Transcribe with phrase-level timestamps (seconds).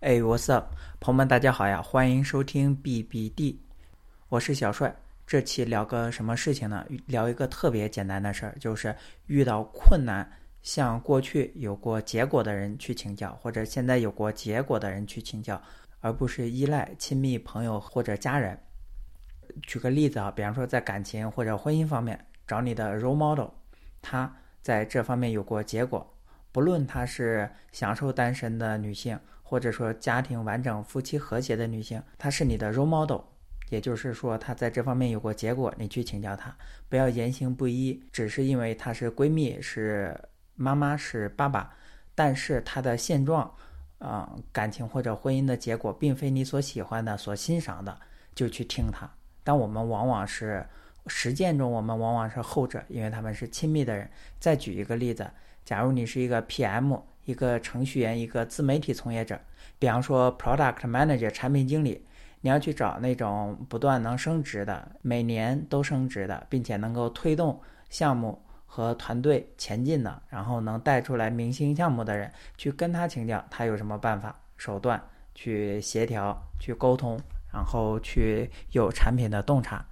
[0.00, 1.82] 哎，What's up，朋友们，大家好呀！
[1.82, 3.56] 欢迎收听 BBD，
[4.30, 4.96] 我是小帅。
[5.26, 6.86] 这期聊个什么事情呢？
[7.04, 10.26] 聊一个特别简单的事儿，就是遇到困难，
[10.62, 15.60] 向过去有过结果的人去请教，或者现在有过结果的人去请教，
[16.00, 18.58] 而不是依赖亲密朋友或者家人。
[19.64, 23.50] 举个例子啊，比方说在感情或者婚姻方面，找你的 role model，
[24.00, 26.10] 他在这方面有过结果，
[26.52, 29.18] 不论她是享受单身的女性。
[29.42, 33.20] 或者说家庭完整、夫妻和谐的女性，她是你的 role model，
[33.68, 36.56] 也就是说她在这方面有过结果，你去请教她，
[36.88, 40.16] 不要言行不一，只是因为她是闺蜜、是
[40.54, 41.74] 妈妈、是爸爸，
[42.14, 43.52] 但是她的现状，
[43.98, 47.98] 啊，感情或者婚姻的结果并非你所喜欢的、所欣赏的，
[48.36, 49.10] 就去听她。
[49.42, 50.64] 但我们往往是
[51.08, 54.08] 实践中，我们往往是后者，因为他们是亲密的人。
[54.38, 55.28] 再举一个例子，
[55.64, 57.00] 假如你是一个 PM。
[57.26, 59.38] 一个程序员，一个自媒体从业者，
[59.78, 62.04] 比方说 product manager 产品经理，
[62.40, 75.00] 你要去找那种不断能升职的，每年都升职的，并且能够推动项目和团队前进的，然后能带出来明星项目的人，去跟他请教，他有什么办法手段
[75.34, 77.20] 去协调、去沟通，
[77.52, 79.84] 然后去有产品的洞察，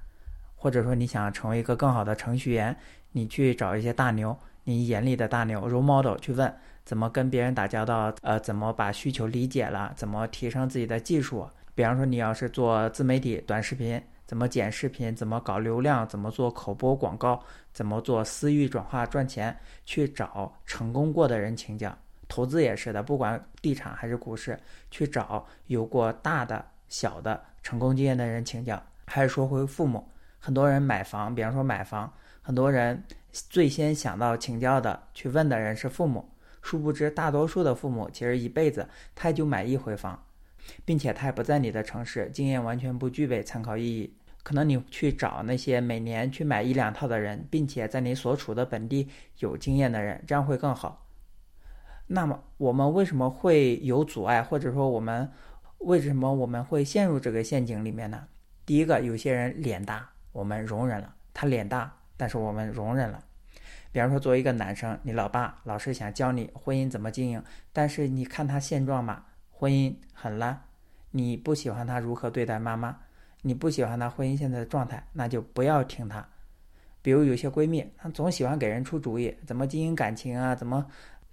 [0.56, 2.77] 或者说你想成为一个更好的程序员，
[3.12, 4.36] 你去找一些大牛，
[4.69, 6.55] 你眼里的大牛 role model 去问。
[6.84, 8.12] 怎么跟别人打交道？
[8.20, 9.91] 呃，怎么把需求理解了？
[9.97, 11.48] 怎么提升自己的技术？
[11.74, 15.16] 比方说，你要是做自媒体短视频，怎么剪视频？
[15.16, 16.06] 怎么搞流量？
[16.06, 17.42] 怎么做口播广告？
[17.72, 19.56] 怎么做私域转化赚钱？
[19.86, 21.96] 去找成功过的人请教。
[22.27, 24.58] 投资也是的，不管地产还是股市，
[24.91, 28.83] 去找有过大的、小的成功经验的人请教。
[29.06, 30.06] 还是说回父母，
[30.39, 36.28] 很多人买房，比方说买房，很多人最先想到请教的、去问的人是父母。
[36.60, 40.22] 殊不知，大多数的父母其实一辈子他也就买一回房，
[40.84, 44.14] 并且他也不在你的城市，经验完全不具备参考意义。
[44.42, 51.06] 可能你去找那些每年去买一两套的人，并且在你所处的本地有经验的人，这样会更好。
[52.06, 55.30] 那么，我们为什么会有阻碍，或者说我们
[55.78, 58.27] 为什么我们会陷入这个陷阱里面呢？
[58.64, 63.24] 第一个，有些人脸大，我们容忍了；他脸大，但是我们容忍了。
[63.90, 67.42] 比方说，作为一个男生，你老爸老是想教你婚姻怎么经营，
[67.73, 70.64] 但是你看他现状嘛，婚姻很烂，
[71.12, 72.98] 你不喜欢他如何对待妈妈，
[73.40, 76.29] 你不喜欢他婚姻现在的状态，那就不要听他。
[77.01, 80.85] 比如有些闺蜜，她总喜欢给人出主意，怎么经营感情啊，怎么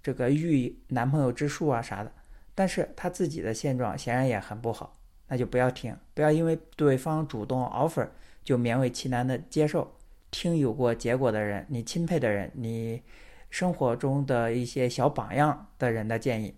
[0.02, 2.10] 这个育男朋友之术啊啥的，
[2.54, 4.96] 但是她自己的现状显然也很不好，
[5.28, 8.08] 那就不要听，不要因为对方主动 offer
[8.42, 9.92] 就勉为其难的接受。
[10.30, 13.02] 听有过结果的人，你钦佩的人，你
[13.48, 16.54] 生活中的一些小榜样的人的建议。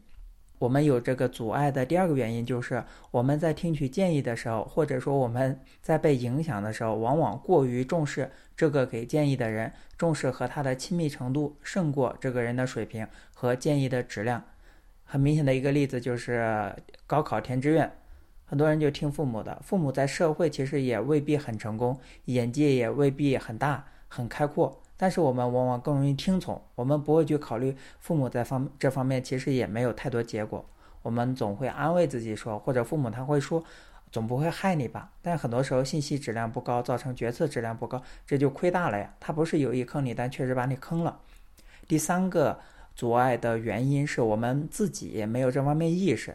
[0.59, 14.43] 我们有这个阻碍的第二个原因，就是我们在听取建议的时候，或者说我们在被影响的时候，往往过于重视这个给建议的人，重视和他的亲密程度胜过这个人的水平和建议的质量。
[15.05, 16.75] 很明显的一个例子就是
[17.07, 17.89] 高考填志愿。
[18.49, 30.65] 很多人就听父母的，父母在社会其实也未必很成功，眼界也未必很大很开阔，但是我们往往更容易听从，我们不会去考虑父母在方这方面其实也没有太多结果，
[31.03, 33.63] 我们总会安慰自己说，或者父母他会说，
[34.11, 35.11] 总不会害你吧？
[35.21, 39.15] 但很多时候信息质量不高，造成决策质量不高，这就亏大了呀。
[39.21, 41.21] 他不是有意坑你，但确实把你坑了。
[41.87, 42.59] 第三个
[42.95, 46.35] 阻碍的原因是我们自己也没有这方面意识。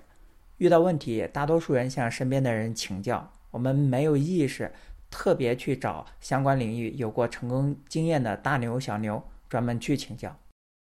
[0.57, 4.71] 遇到问题，大多数人向身边的人请教，我们没有意识，
[5.09, 10.35] 特别去找相关领域有过成功经验的大牛小牛，专门去请教。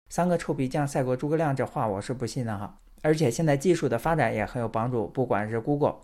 [0.09, 2.77] 三个臭皮匠赛过诸葛亮，这话我是不信的哈。
[3.01, 5.95] 而且现在技术的发展也很有帮助，不管是 Google、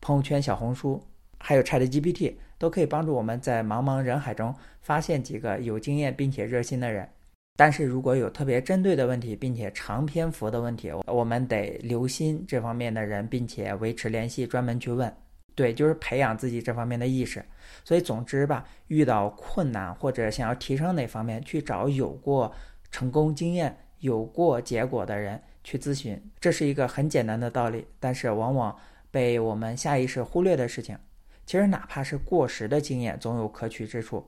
[0.00, 1.04] 朋友圈、小红书，
[1.38, 7.08] 还有 ChatGPT，都可以帮助我们在茫茫人海中发现几个有经验并且热心的人。
[7.54, 15.14] 但是如果有特别针对的问题，并且长篇幅的问题，我们得留心这方面的人，并且维持联系，专门去问。
[15.54, 17.44] 对，就是培养自己这方面的意识。
[17.84, 22.50] 所以，总之吧，遇到困难或者想要提升哪方面，去找有过
[22.90, 26.20] 成功经验、有过结果的人去咨询。
[26.40, 28.74] 这是一个很简单的道理，但是往往
[29.10, 30.98] 被我们下意识忽略的事情。
[31.44, 34.26] 其实，哪怕是过时的经验，总有可取之处。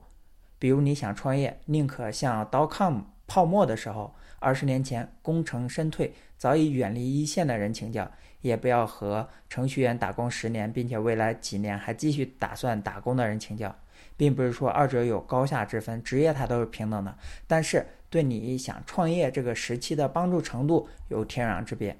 [0.59, 3.01] 比如，你想创业，宁可像 Docom。
[3.27, 8.09] 泡沫的时候，二十年前功成身退、早已远离一线的人请教，
[8.41, 13.75] 也不要和程序员打工十年，并且未来几年还继续打算打工的人请教，
[14.15, 17.17] 并不是说二者有高下之分，职业它都是平等的，
[17.47, 21.97] 但是对你想创业这个时期的帮助程度有天壤之别。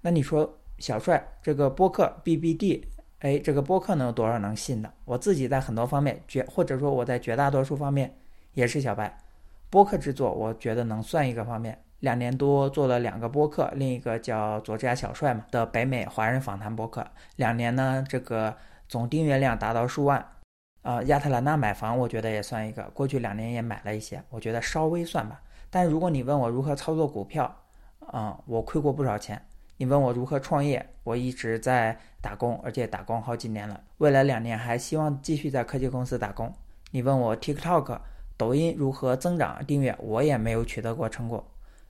[0.00, 2.82] 那你说小帅这个播客 BBD，
[3.20, 4.92] 哎，这个播客能有多少能信的？
[5.04, 8.16] 我自己在很多方面绝，或者说我在绝大多数方面
[8.54, 9.16] 也是小白。
[9.70, 11.82] 播客制作，我觉得能算一个方面。
[12.00, 17.06] 两年多做了两个播客，另一个叫佐治亚小帅嘛的北美华人访谈播客。
[17.36, 18.56] 两年呢，这个
[18.88, 20.26] 总订阅量达到数万。
[20.82, 22.82] 啊，亚特兰大买房，我觉得也算一个。
[22.94, 25.40] 过去两年也买了一些，我觉得稍微算吧。
[25.68, 27.54] 但如果你问我如何操作股票，
[28.06, 29.40] 啊，我亏过不少钱。
[29.76, 33.78] 你问我如何创业，我一直在打工，而且打工好几年了。
[33.98, 36.50] 未来两年还希望继续在科技公司打工。
[36.92, 37.98] 你问我 TikTok、
[38.40, 41.46] 抖音如何增长订阅，我也没有取得过成果。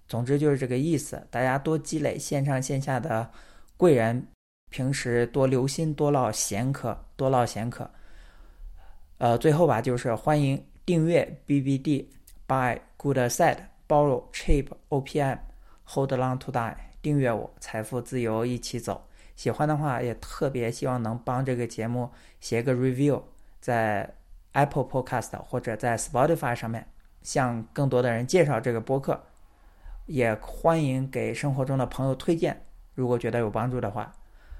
[0.08, 3.30] 总之就是这个意思，大家多积累线上线下的
[3.76, 4.26] 贵人，
[4.68, 7.88] 平时多留心，多唠闲嗑，多唠闲嗑。
[9.18, 12.04] 呃，最后吧，就是欢迎订阅 BBD
[12.48, 19.06] by Good Asset，Borrow Cheap，OPM，Hold Long to Die，订阅我，财富自由一起走。
[19.36, 22.10] 喜欢的话，也特别希望能帮这个节目
[22.40, 23.22] 写个 review，
[23.60, 24.12] 在
[24.52, 26.86] Apple Podcast 或者在 Spotify 上面，
[27.22, 29.24] 向更多的人介绍这个播客。
[30.06, 34.12] 也欢迎给生活中的朋友推荐，如果觉得有帮助的话，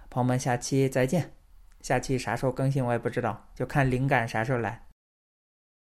[0.08, 1.32] 朋友们下期再见。
[1.80, 4.89] 下期啥时候更新我也不知道，就看灵感啥时候来。